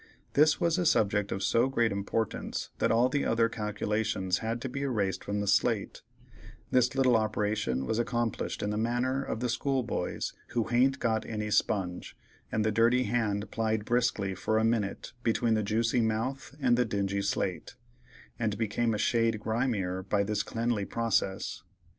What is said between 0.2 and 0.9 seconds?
This was a